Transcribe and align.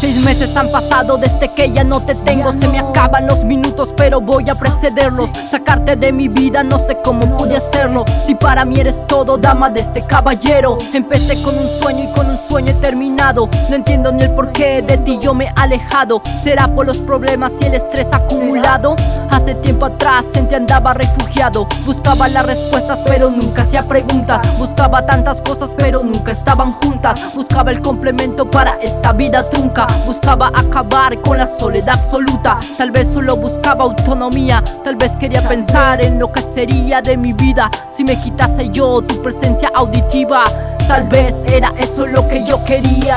Seis 0.00 0.16
meses 0.16 0.56
han 0.56 0.70
pasado 0.70 1.18
desde 1.18 1.48
que 1.48 1.70
ya 1.70 1.84
no 1.84 2.00
te 2.00 2.14
tengo. 2.14 2.52
Se 2.52 2.68
me 2.68 2.78
acaban 2.78 3.26
los 3.26 3.44
minutos 3.44 3.90
pero 3.98 4.18
voy 4.18 4.48
a 4.48 4.54
precederlos. 4.54 5.28
Sacarte 5.50 5.94
de 5.94 6.10
mi 6.10 6.26
vida 6.28 6.62
no 6.62 6.78
sé 6.78 6.96
cómo 7.04 7.36
pude 7.36 7.58
hacerlo. 7.58 8.06
Si 8.26 8.34
para 8.34 8.64
mí 8.64 8.80
eres 8.80 9.06
todo 9.06 9.36
dama 9.36 9.68
de 9.68 9.80
este 9.80 10.06
caballero. 10.06 10.78
Empecé 10.94 11.42
con 11.42 11.54
un 11.54 11.68
sueño 11.82 12.04
y 12.04 12.12
con 12.14 12.30
un 12.30 12.38
sueño 12.48 12.70
he 12.70 12.74
terminado. 12.74 13.50
No 13.68 13.76
entiendo 13.76 14.10
ni 14.10 14.22
el 14.22 14.34
porqué 14.34 14.80
de 14.80 14.96
ti 14.96 15.18
yo 15.20 15.34
me 15.34 15.44
he 15.44 15.52
alejado. 15.56 16.22
¿Será 16.42 16.66
por 16.68 16.86
los 16.86 16.96
problemas 16.98 17.52
y 17.60 17.66
el 17.66 17.74
estrés 17.74 18.06
acumulado? 18.10 18.96
Hace 19.28 19.54
tiempo 19.56 19.84
atrás 19.84 20.24
en 20.32 20.48
ti 20.48 20.54
andaba 20.54 20.94
refugiado. 20.94 21.68
Buscaba 21.84 22.26
las 22.28 22.46
respuestas 22.46 23.00
pero 23.04 23.30
nunca 23.30 23.62
hacía 23.62 23.86
preguntas. 23.86 24.40
Buscaba 24.56 25.04
tantas 25.04 25.42
cosas 25.42 25.68
pero 25.76 26.02
nunca 26.02 26.32
estaban 26.32 26.72
juntas. 26.72 27.34
Buscaba 27.34 27.70
el 27.70 27.82
complemento 27.82 28.50
para 28.50 28.76
esta 28.76 29.12
vida 29.12 29.48
trunca 29.50 29.89
Buscaba 30.06 30.50
acabar 30.54 31.20
con 31.20 31.38
la 31.38 31.46
soledad 31.46 31.98
absoluta 32.00 32.58
Tal 32.76 32.90
vez 32.90 33.08
solo 33.12 33.36
buscaba 33.36 33.84
autonomía 33.84 34.62
Tal 34.84 34.96
vez 34.96 35.12
quería 35.16 35.46
pensar 35.46 36.00
en 36.00 36.18
lo 36.18 36.30
que 36.32 36.42
sería 36.54 37.00
de 37.00 37.16
mi 37.16 37.32
vida 37.32 37.70
Si 37.96 38.04
me 38.04 38.20
quitase 38.20 38.70
yo 38.70 39.02
tu 39.02 39.22
presencia 39.22 39.70
auditiva 39.74 40.44
Tal 40.88 41.08
vez 41.08 41.34
era 41.46 41.72
eso 41.78 42.06
lo 42.06 42.26
que 42.28 42.44
yo 42.44 42.64
quería 42.64 43.16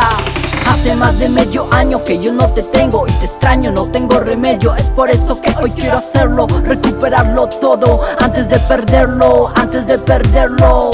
Hace 0.67 0.95
más 0.95 1.19
de 1.19 1.27
medio 1.27 1.67
año 1.73 2.03
que 2.03 2.19
yo 2.19 2.31
no 2.31 2.47
te 2.49 2.63
tengo 2.63 3.05
y 3.07 3.11
te 3.11 3.25
extraño, 3.25 3.71
no 3.71 3.85
tengo 3.91 4.19
remedio. 4.19 4.73
Es 4.75 4.85
por 4.85 5.09
eso 5.09 5.39
que 5.41 5.53
hoy 5.61 5.71
quiero 5.71 5.97
hacerlo, 5.97 6.47
recuperarlo 6.63 7.47
todo 7.47 8.01
antes 8.19 8.47
de 8.47 8.57
perderlo, 8.59 9.51
antes 9.55 9.85
de 9.87 9.97
perderlo. 9.97 10.91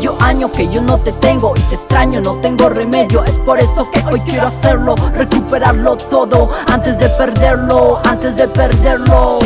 Medio 0.00 0.16
año 0.22 0.50
que 0.50 0.66
yo 0.66 0.80
no 0.80 0.96
te 0.96 1.12
tengo 1.12 1.52
y 1.54 1.60
te 1.60 1.74
extraño, 1.74 2.22
no 2.22 2.40
tengo 2.40 2.70
remedio. 2.70 3.22
Es 3.22 3.34
por 3.40 3.60
eso 3.60 3.86
que 3.90 4.02
hoy 4.10 4.18
quiero 4.20 4.46
hacerlo, 4.46 4.94
recuperarlo 5.12 5.94
todo 5.94 6.48
antes 6.72 6.98
de 6.98 7.06
perderlo, 7.10 8.00
antes 8.06 8.34
de 8.34 8.48
perderlo. 8.48 9.40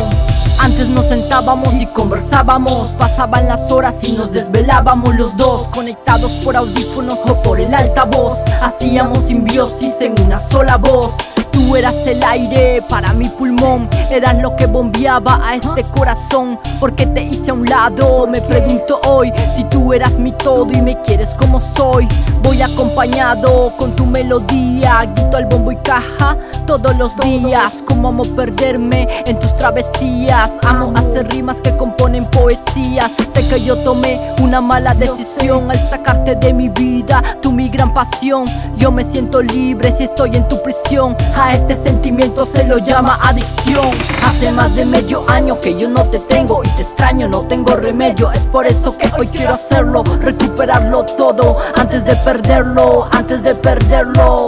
Antes 0.60 0.88
nos 0.90 1.06
sentábamos 1.06 1.74
y 1.74 1.86
conversábamos 1.86 2.90
Pasaban 2.90 3.48
las 3.48 3.68
horas 3.72 3.96
y 4.02 4.12
nos 4.12 4.30
desvelábamos 4.30 5.16
los 5.16 5.36
dos 5.36 5.66
Conectados 5.74 6.30
por 6.44 6.56
audífonos 6.56 7.18
o 7.28 7.42
por 7.42 7.60
el 7.60 7.74
altavoz 7.74 8.38
Hacíamos 8.62 9.18
simbiosis 9.26 10.00
en 10.00 10.14
una 10.24 10.38
sola 10.38 10.76
voz 10.76 11.12
Tú 11.54 11.76
eras 11.76 11.94
el 12.04 12.20
aire 12.24 12.82
para 12.88 13.12
mi 13.12 13.28
pulmón, 13.28 13.88
eras 14.10 14.36
lo 14.42 14.56
que 14.56 14.66
bombeaba 14.66 15.40
a 15.40 15.54
este 15.54 15.84
corazón. 15.84 16.58
Porque 16.80 17.06
te 17.06 17.22
hice 17.22 17.52
a 17.52 17.54
un 17.54 17.64
lado, 17.64 18.26
me 18.26 18.40
pregunto 18.40 19.00
hoy 19.06 19.32
si 19.54 19.62
tú 19.64 19.92
eras 19.92 20.18
mi 20.18 20.32
todo 20.32 20.72
y 20.72 20.82
me 20.82 21.00
quieres 21.02 21.32
como 21.34 21.60
soy. 21.60 22.08
Voy 22.42 22.60
acompañado 22.60 23.72
con 23.78 23.94
tu 23.94 24.04
melodía, 24.04 25.06
grito 25.14 25.36
al 25.36 25.46
bombo 25.46 25.70
y 25.70 25.76
caja 25.76 26.36
todos 26.66 26.98
los 26.98 27.16
días. 27.18 27.82
Como 27.86 28.08
amo 28.08 28.24
perderme 28.24 29.06
en 29.24 29.38
tus 29.38 29.54
travesías, 29.54 30.50
amo 30.62 30.92
hacer 30.96 31.28
rimas 31.28 31.60
que 31.60 31.76
componen 31.76 32.26
poesías. 32.26 33.12
Sé 33.32 33.46
que 33.48 33.64
yo 33.64 33.76
tomé 33.76 34.20
una 34.40 34.60
mala 34.60 34.94
decisión 34.94 35.70
al 35.70 35.78
sacarte 35.78 36.34
de 36.34 36.52
mi 36.52 36.68
vida, 36.68 37.22
tú 37.40 37.52
mi 37.52 37.68
gran 37.68 37.94
pasión. 37.94 38.44
Yo 38.76 38.90
me 38.90 39.04
siento 39.04 39.40
libre 39.40 39.92
si 39.92 40.04
estoy 40.04 40.36
en 40.36 40.48
tu 40.48 40.60
prisión. 40.62 41.16
A 41.44 41.52
este 41.52 41.76
sentimiento 41.76 42.46
se 42.46 42.64
lo 42.64 42.78
llama 42.78 43.18
adicción 43.22 43.90
Hace 44.24 44.50
más 44.50 44.74
de 44.74 44.86
medio 44.86 45.28
año 45.28 45.60
que 45.60 45.78
yo 45.78 45.90
no 45.90 46.02
te 46.04 46.18
tengo 46.20 46.64
Y 46.64 46.68
te 46.70 46.80
extraño, 46.80 47.28
no 47.28 47.42
tengo 47.42 47.76
remedio 47.76 48.32
Es 48.32 48.40
por 48.44 48.66
eso 48.66 48.96
que 48.96 49.10
hoy 49.18 49.26
quiero 49.26 49.52
hacerlo 49.52 50.02
Recuperarlo 50.22 51.04
todo 51.04 51.58
antes 51.76 52.02
de 52.06 52.16
perderlo 52.16 53.10
Antes 53.12 53.42
de 53.42 53.54
perderlo 53.54 54.46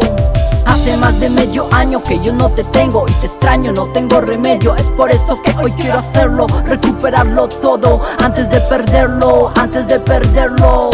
Hace 0.64 0.96
más 0.96 1.20
de 1.20 1.28
medio 1.28 1.68
año 1.70 2.02
que 2.02 2.18
yo 2.20 2.32
no 2.32 2.48
te 2.48 2.64
tengo 2.64 3.04
y 3.06 3.12
te 3.20 3.26
extraño, 3.26 3.72
no 3.72 3.86
tengo 3.92 4.20
remedio. 4.20 4.74
Es 4.74 4.86
por 4.96 5.12
eso 5.12 5.40
que 5.40 5.54
hoy 5.62 5.70
quiero 5.72 6.00
hacerlo, 6.00 6.48
recuperarlo 6.64 7.46
todo 7.46 8.00
antes 8.18 8.50
de 8.50 8.58
perderlo, 8.62 9.52
antes 9.54 9.86
de 9.86 10.00
perderlo. 10.00 10.90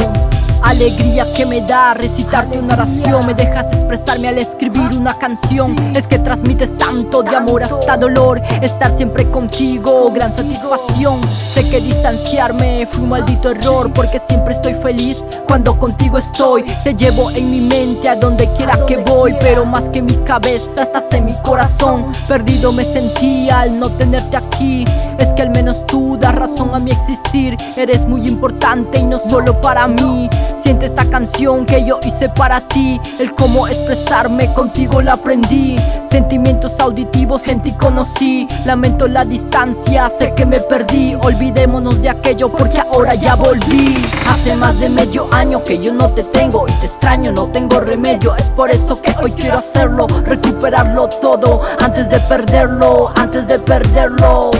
Alegría 0.63 1.31
que 1.33 1.45
me 1.45 1.61
da 1.61 1.93
recitarte 1.93 2.59
una 2.59 2.75
oración. 2.75 3.27
Me 3.27 3.35
dejas 3.35 3.67
expresarme 3.73 4.29
al 4.29 4.39
escribir 4.39 4.97
una 4.97 5.13
canción. 5.15 5.77
Es 5.95 6.07
que 6.07 6.19
transmites 6.21 6.77
tanto 6.77 7.23
de 7.23 7.35
amor 7.37 7.65
hasta 7.65 7.97
dolor. 7.97 8.41
Estar 8.63 8.97
siempre 8.97 9.29
contigo, 9.29 10.11
gran 10.13 10.35
satisfacción. 10.35 11.21
Sé 11.53 11.69
que 11.69 11.81
distanciarme 11.81 12.87
fue 12.87 13.03
un 13.03 13.11
maldito 13.11 13.51
error 13.51 13.93
Porque 13.93 14.21
siempre 14.29 14.55
estoy 14.55 14.75
feliz 14.75 15.19
cuando 15.47 15.79
contigo 15.79 16.19
estoy. 16.19 16.65
Te 16.85 16.95
llevo 16.95 17.31
en 17.33 17.51
mi 17.51 17.61
mente 17.61 18.09
a 18.09 18.17
donde 18.17 18.51
quiera 18.53 18.79
que 18.87 18.99
voy 18.99 19.35
Pero 19.41 19.65
más 19.65 19.89
que 19.89 20.01
mi 20.01 20.15
cabeza 20.19 20.83
estás 20.83 21.05
en 21.11 21.27
mi 21.27 21.35
corazón. 21.43 22.13
Perdido 22.29 22.73
me 22.73 22.85
sentía 22.85 23.61
al 23.61 23.79
no 23.79 23.91
tenerte 23.91 24.37
aquí. 24.37 24.85
Es 25.19 25.33
que 25.35 25.43
al 25.43 25.51
menos 25.51 25.85
tú 25.87 26.17
das 26.19 26.35
razón 26.35 26.75
a 26.75 26.79
mi 26.79 26.93
existir. 26.93 27.57
Eres 27.77 28.07
muy 28.07 28.27
importante 28.29 28.99
y 28.99 29.05
no 29.05 29.19
solo 29.19 29.61
para 29.61 29.89
mí 29.89 30.31
Siente 30.63 30.87
esta 30.87 31.05
canción 31.07 31.67
que 31.67 31.85
yo 31.85 31.99
hice 32.05 32.29
para 32.29 32.61
ti. 32.61 33.01
El 33.19 33.35
cómo 33.35 33.67
expresarme 33.67 34.53
contigo 34.55 35.03
la 35.03 35.15
aprendí. 35.15 35.77
Sentimientos 36.09 36.73
auditivos 36.79 37.49
en 37.49 37.61
ti 37.61 37.73
conocí. 37.73 38.47
Lamento 38.65 39.09
la 39.09 39.25
distancia, 39.25 40.09
sé 40.09 40.35
que 40.35 40.47
me 40.47 40.61
perdí. 40.61 41.17
Olvidémonos 41.21 42.01
de 42.01 42.11
aquello 42.11 42.51
porque 42.51 42.79
ahora 42.79 43.15
ya 43.15 43.35
volví. 43.35 43.97
Hace 44.29 44.55
más 44.55 44.79
de 44.79 44.89
medio 44.89 45.29
año 45.33 45.65
que 45.65 45.79
yo 45.79 45.93
no 45.93 46.11
te 46.11 46.23
tengo 46.23 46.67
Y 46.69 46.73
te 46.75 46.87
extraño, 46.87 47.33
no 47.33 47.47
tengo 47.49 47.81
remedio. 47.81 48.37
Es 48.37 48.47
por 48.51 48.71
eso 48.71 49.01
que 49.03 49.13
hoy 49.21 49.33
quiero 49.33 49.59
hacerlo 49.59 50.07
Recuperarlo 50.25 51.09
todo 51.09 51.63
antes 51.81 52.09
de 52.09 52.19
perderlo 52.21 53.13
Antes 53.17 53.47
de 53.47 53.59
perderlo 53.59 54.51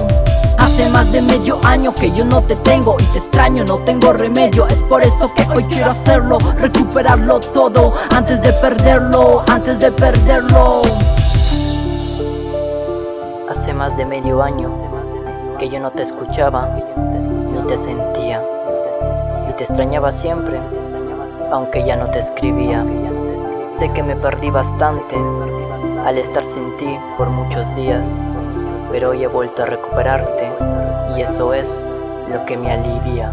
Hace 0.73 0.89
más 0.89 1.13
de 1.13 1.21
medio 1.21 1.61
año 1.67 1.95
que 1.95 2.11
yo 2.13 2.25
no 2.25 2.41
te 2.41 2.57
tengo 2.57 2.97
y 2.99 3.05
te 3.13 3.19
extraño, 3.19 3.63
no 3.63 3.77
tengo 3.81 4.11
remedio. 4.15 4.67
Es 4.69 4.81
por 4.85 5.03
eso 5.03 5.31
que 5.35 5.47
hoy 5.55 5.65
quiero 5.65 5.91
hacerlo, 5.91 6.39
recuperarlo 6.57 7.41
todo 7.41 7.93
antes 8.11 8.41
de 8.41 8.55
perderlo, 8.55 9.45
antes 9.49 9.79
de 9.79 9.93
perderlo. 9.93 10.81
Hace 13.51 13.75
más 13.75 13.95
de 13.99 14.07
medio 14.07 14.43
año 14.43 14.71
que 15.59 15.69
yo 15.69 15.79
no 15.79 15.91
te 15.91 16.05
escuchaba 16.05 16.75
ni 17.53 17.61
te 17.67 17.77
sentía 17.77 18.43
y 19.51 19.53
te 19.53 19.65
extrañaba 19.65 20.11
siempre, 20.11 20.59
aunque 21.51 21.85
ya 21.85 21.97
no 21.97 22.07
te 22.07 22.21
escribía. 22.21 22.83
Sé 23.79 23.91
que 23.91 24.03
me 24.03 24.17
perdí 24.17 24.49
bastante 24.49 25.17
al 26.07 26.17
estar 26.17 26.47
sin 26.47 26.75
ti 26.79 26.99
por 27.19 27.29
muchos 27.29 27.63
días 27.77 28.07
pero 28.93 29.11
hoy 29.11 29.25
he 29.25 29.27
vuelto 29.27 29.63
a 29.63 29.67
recuperarte 29.67 30.53
y 31.17 31.23
eso 31.23 31.55
es 31.55 31.69
lo 32.31 32.45
que 32.45 32.59
me 32.59 32.71
alivia. 32.71 33.33